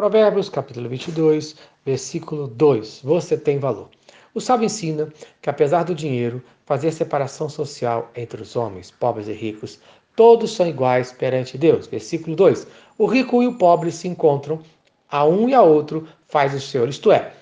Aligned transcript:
Provérbios 0.00 0.48
capítulo 0.48 0.88
22, 0.88 1.56
versículo 1.84 2.48
2. 2.48 3.02
Você 3.04 3.36
tem 3.36 3.58
valor. 3.58 3.90
O 4.32 4.40
sábio 4.40 4.64
ensina 4.64 5.12
que, 5.42 5.50
apesar 5.50 5.82
do 5.82 5.94
dinheiro 5.94 6.42
fazer 6.64 6.90
separação 6.90 7.50
social 7.50 8.10
entre 8.16 8.40
os 8.40 8.56
homens, 8.56 8.90
pobres 8.90 9.28
e 9.28 9.34
ricos, 9.34 9.78
todos 10.16 10.54
são 10.54 10.66
iguais 10.66 11.12
perante 11.12 11.58
Deus. 11.58 11.86
Versículo 11.86 12.34
2. 12.34 12.66
O 12.96 13.04
rico 13.04 13.42
e 13.42 13.46
o 13.46 13.58
pobre 13.58 13.92
se 13.92 14.08
encontram, 14.08 14.60
a 15.06 15.26
um 15.26 15.50
e 15.50 15.54
a 15.54 15.60
outro 15.60 16.08
faz 16.28 16.54
o 16.54 16.60
Senhor. 16.62 16.88
Isto 16.88 17.12
é, 17.12 17.34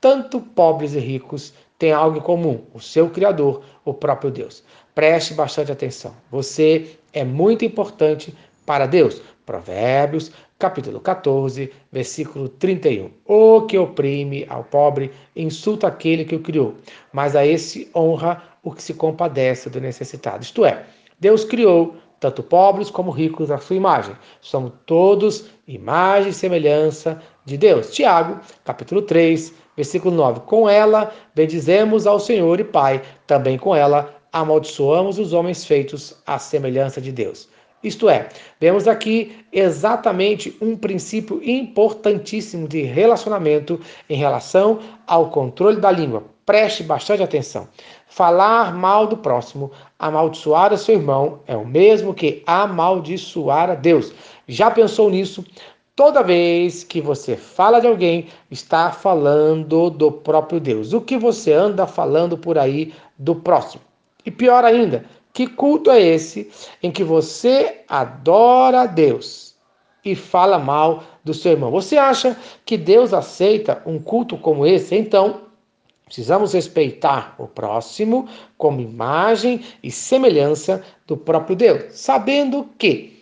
tanto 0.00 0.40
pobres 0.40 0.94
e 0.94 1.00
ricos 1.00 1.52
têm 1.80 1.90
algo 1.90 2.18
em 2.18 2.22
comum: 2.22 2.62
o 2.72 2.78
seu 2.78 3.10
Criador, 3.10 3.64
o 3.84 3.92
próprio 3.92 4.30
Deus. 4.30 4.62
Preste 4.94 5.34
bastante 5.34 5.72
atenção. 5.72 6.14
Você 6.30 6.96
é 7.12 7.24
muito 7.24 7.64
importante 7.64 8.32
para 8.64 8.86
Deus. 8.86 9.20
Provérbios, 9.44 10.32
capítulo 10.58 11.00
14, 11.00 11.70
versículo 11.92 12.48
31. 12.48 13.10
O 13.26 13.62
que 13.62 13.76
oprime 13.76 14.46
ao 14.48 14.64
pobre 14.64 15.12
insulta 15.36 15.86
aquele 15.86 16.24
que 16.24 16.34
o 16.34 16.40
criou, 16.40 16.74
mas 17.12 17.36
a 17.36 17.46
esse 17.46 17.90
honra 17.94 18.42
o 18.62 18.72
que 18.72 18.82
se 18.82 18.94
compadece 18.94 19.68
do 19.68 19.80
necessitado. 19.80 20.42
Isto 20.42 20.64
é, 20.64 20.84
Deus 21.20 21.44
criou 21.44 21.96
tanto 22.18 22.42
pobres 22.42 22.88
como 22.88 23.10
ricos 23.10 23.50
à 23.50 23.58
sua 23.58 23.76
imagem. 23.76 24.16
Somos 24.40 24.72
todos 24.86 25.50
imagem 25.68 26.30
e 26.30 26.34
semelhança 26.34 27.20
de 27.44 27.58
Deus. 27.58 27.90
Tiago, 27.90 28.40
capítulo 28.64 29.02
3, 29.02 29.52
versículo 29.76 30.16
9. 30.16 30.40
Com 30.40 30.68
ela 30.68 31.12
bendizemos 31.34 32.06
ao 32.06 32.18
Senhor 32.18 32.60
e 32.60 32.64
Pai, 32.64 33.02
também 33.26 33.58
com 33.58 33.74
ela 33.76 34.14
amaldiçoamos 34.32 35.18
os 35.18 35.32
homens 35.32 35.64
feitos 35.64 36.16
à 36.26 36.38
semelhança 36.38 37.00
de 37.00 37.12
Deus. 37.12 37.48
Isto 37.84 38.08
é, 38.08 38.30
vemos 38.58 38.88
aqui 38.88 39.44
exatamente 39.52 40.56
um 40.58 40.74
princípio 40.74 41.42
importantíssimo 41.44 42.66
de 42.66 42.80
relacionamento 42.80 43.78
em 44.08 44.16
relação 44.16 44.80
ao 45.06 45.28
controle 45.28 45.78
da 45.78 45.90
língua. 45.90 46.24
Preste 46.46 46.82
bastante 46.82 47.22
atenção. 47.22 47.68
Falar 48.06 48.74
mal 48.74 49.06
do 49.06 49.18
próximo, 49.18 49.70
amaldiçoar 49.98 50.72
o 50.72 50.78
seu 50.78 50.94
irmão, 50.94 51.40
é 51.46 51.54
o 51.54 51.66
mesmo 51.66 52.14
que 52.14 52.42
amaldiçoar 52.46 53.70
a 53.70 53.74
Deus. 53.74 54.14
Já 54.48 54.70
pensou 54.70 55.10
nisso? 55.10 55.44
Toda 55.94 56.22
vez 56.22 56.84
que 56.84 57.02
você 57.02 57.36
fala 57.36 57.80
de 57.80 57.86
alguém, 57.86 58.28
está 58.50 58.90
falando 58.90 59.90
do 59.90 60.10
próprio 60.10 60.58
Deus. 60.58 60.94
O 60.94 61.02
que 61.02 61.18
você 61.18 61.52
anda 61.52 61.86
falando 61.86 62.38
por 62.38 62.56
aí 62.56 62.94
do 63.18 63.34
próximo? 63.36 63.82
E 64.24 64.30
pior 64.30 64.64
ainda, 64.64 65.04
que 65.34 65.48
culto 65.48 65.90
é 65.90 66.00
esse 66.00 66.48
em 66.80 66.92
que 66.92 67.02
você 67.02 67.80
adora 67.88 68.82
a 68.82 68.86
Deus 68.86 69.56
e 70.04 70.14
fala 70.14 70.60
mal 70.60 71.02
do 71.24 71.34
seu 71.34 71.52
irmão? 71.52 71.72
Você 71.72 71.98
acha 71.98 72.36
que 72.64 72.78
Deus 72.78 73.12
aceita 73.12 73.82
um 73.84 73.98
culto 73.98 74.38
como 74.38 74.64
esse? 74.64 74.94
Então, 74.94 75.40
precisamos 76.04 76.52
respeitar 76.52 77.34
o 77.36 77.48
próximo 77.48 78.28
como 78.56 78.80
imagem 78.80 79.60
e 79.82 79.90
semelhança 79.90 80.84
do 81.04 81.16
próprio 81.16 81.56
Deus, 81.56 81.98
sabendo 81.98 82.68
que 82.78 83.13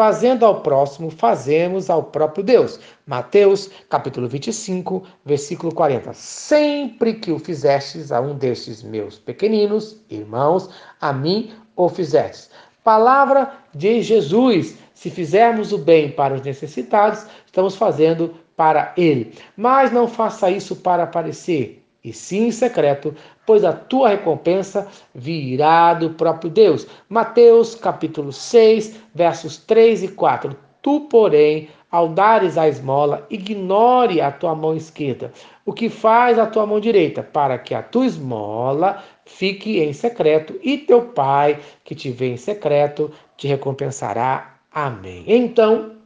Fazendo 0.00 0.46
ao 0.46 0.62
próximo, 0.62 1.10
fazemos 1.10 1.90
ao 1.90 2.04
próprio 2.04 2.42
Deus. 2.42 2.80
Mateus, 3.06 3.68
capítulo 3.86 4.26
25, 4.28 5.02
versículo 5.26 5.74
40. 5.74 6.14
Sempre 6.14 7.12
que 7.12 7.30
o 7.30 7.38
fizestes 7.38 8.10
a 8.10 8.18
um 8.18 8.34
destes 8.34 8.82
meus 8.82 9.18
pequeninos 9.18 10.02
irmãos, 10.08 10.70
a 10.98 11.12
mim 11.12 11.52
o 11.76 11.86
fizestes. 11.90 12.48
Palavra 12.82 13.52
de 13.74 14.00
Jesus. 14.00 14.78
Se 14.94 15.10
fizermos 15.10 15.70
o 15.70 15.76
bem 15.76 16.10
para 16.10 16.32
os 16.32 16.40
necessitados, 16.40 17.26
estamos 17.44 17.76
fazendo 17.76 18.34
para 18.56 18.94
ele. 18.96 19.34
Mas 19.54 19.92
não 19.92 20.08
faça 20.08 20.50
isso 20.50 20.76
para 20.76 21.02
aparecer 21.02 21.79
e 22.02 22.12
sim 22.12 22.46
em 22.46 22.50
secreto, 22.50 23.14
pois 23.46 23.64
a 23.64 23.72
tua 23.72 24.08
recompensa 24.10 24.88
virá 25.14 25.94
do 25.94 26.10
próprio 26.10 26.50
Deus. 26.50 26.86
Mateus 27.08 27.74
capítulo 27.74 28.32
6, 28.32 28.96
versos 29.14 29.58
3 29.58 30.04
e 30.04 30.08
4. 30.08 30.56
Tu, 30.82 31.00
porém, 31.10 31.68
ao 31.90 32.08
dares 32.08 32.56
a 32.56 32.68
esmola, 32.68 33.26
ignore 33.28 34.20
a 34.20 34.30
tua 34.30 34.54
mão 34.54 34.74
esquerda, 34.76 35.32
o 35.66 35.72
que 35.72 35.88
faz 35.88 36.38
a 36.38 36.46
tua 36.46 36.64
mão 36.64 36.80
direita, 36.80 37.22
para 37.22 37.58
que 37.58 37.74
a 37.74 37.82
tua 37.82 38.06
esmola 38.06 39.02
fique 39.24 39.80
em 39.80 39.92
secreto, 39.92 40.58
e 40.62 40.78
teu 40.78 41.02
pai, 41.02 41.58
que 41.84 41.94
te 41.94 42.10
vê 42.10 42.28
em 42.28 42.36
secreto, 42.36 43.10
te 43.36 43.48
recompensará. 43.48 44.54
Amém. 44.72 45.24
Então, 45.26 45.96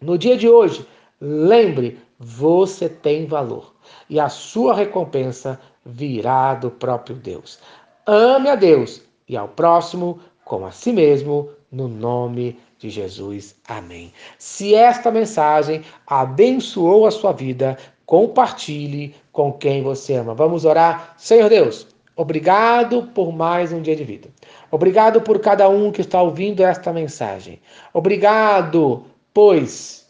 no 0.00 0.18
dia 0.18 0.36
de 0.36 0.48
hoje, 0.48 0.86
lembre, 1.20 1.98
você 2.18 2.88
tem 2.88 3.26
valor 3.26 3.77
e 4.08 4.18
a 4.18 4.28
sua 4.28 4.74
recompensa 4.74 5.60
virá 5.84 6.54
do 6.54 6.70
próprio 6.70 7.16
Deus. 7.16 7.58
Ame 8.06 8.48
a 8.48 8.54
Deus 8.54 9.02
e 9.28 9.36
ao 9.36 9.48
próximo 9.48 10.20
como 10.48 10.64
a 10.64 10.70
si 10.70 10.92
mesmo, 10.92 11.50
no 11.70 11.86
nome 11.86 12.58
de 12.78 12.88
Jesus. 12.88 13.54
Amém. 13.68 14.14
Se 14.38 14.74
esta 14.74 15.10
mensagem 15.10 15.82
abençoou 16.06 17.06
a 17.06 17.10
sua 17.10 17.32
vida, 17.32 17.76
compartilhe 18.06 19.14
com 19.30 19.52
quem 19.52 19.82
você 19.82 20.14
ama. 20.14 20.34
Vamos 20.34 20.64
orar. 20.64 21.14
Senhor 21.18 21.50
Deus, 21.50 21.86
obrigado 22.16 23.10
por 23.14 23.30
mais 23.30 23.74
um 23.74 23.82
dia 23.82 23.94
de 23.94 24.04
vida. 24.04 24.30
Obrigado 24.70 25.20
por 25.20 25.38
cada 25.38 25.68
um 25.68 25.92
que 25.92 26.00
está 26.00 26.22
ouvindo 26.22 26.62
esta 26.62 26.94
mensagem. 26.94 27.60
Obrigado, 27.92 29.04
pois 29.34 30.07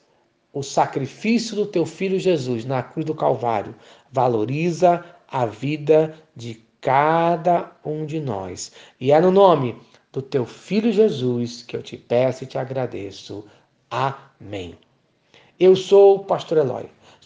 o 0.53 0.63
sacrifício 0.63 1.55
do 1.55 1.67
teu 1.67 1.85
filho 1.85 2.19
Jesus 2.19 2.65
na 2.65 2.83
cruz 2.83 3.05
do 3.05 3.15
Calvário 3.15 3.75
valoriza 4.11 5.05
a 5.31 5.45
vida 5.47 6.15
de 6.35 6.63
cada 6.81 7.73
um 7.85 8.07
de 8.07 8.21
nós. 8.21 8.73
E 9.01 9.13
é 9.13 9.21
no 9.21 9.31
nome 9.31 9.77
do 10.13 10.23
teu 10.23 10.47
filho 10.47 10.93
Jesus 10.93 11.63
que 11.63 11.77
eu 11.77 11.83
te 11.83 11.97
peço 11.97 12.45
e 12.45 12.47
te 12.47 12.57
agradeço. 12.57 13.45
Amém. 13.91 14.75
Eu 15.59 15.77
sou 15.77 16.17
o 16.17 16.25
pastor 16.25 16.59
Eloy. 16.59 16.89